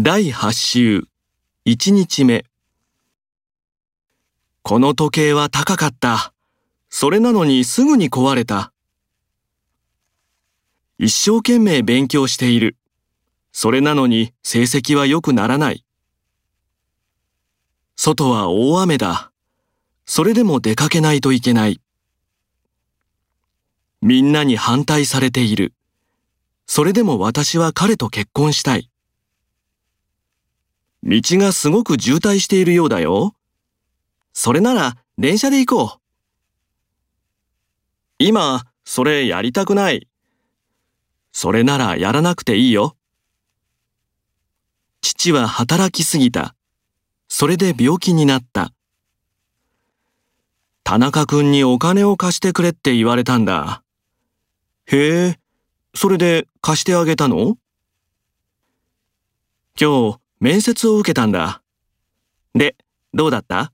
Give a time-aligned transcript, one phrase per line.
[0.00, 1.08] 第8週
[1.66, 2.44] 1日目
[4.62, 6.32] この時計は高かった。
[6.88, 8.72] それなのにすぐに壊れた。
[10.98, 12.76] 一生懸命勉強している。
[13.50, 15.84] それなのに成績は良くならない。
[17.96, 19.32] 外は大雨だ。
[20.06, 21.80] それでも出かけないといけない。
[24.00, 25.72] みんなに反対されている。
[26.68, 28.88] それでも私は彼と結婚したい。
[31.08, 33.34] 道がすごく渋滞しているようだよ。
[34.34, 36.00] それなら電車で行こう。
[38.18, 40.06] 今、それやりたくない。
[41.32, 42.94] それならやらなくていいよ。
[45.00, 46.54] 父は働きすぎた。
[47.28, 48.74] それで病気になった。
[50.84, 53.82] 田中君にお金を貸してくれって言われたんだ。
[54.86, 55.38] へえ、
[55.94, 57.56] それで貸してあげたの？
[59.80, 61.62] 今日面接を受けたんだ。
[62.54, 62.76] で、
[63.12, 63.72] どうだった？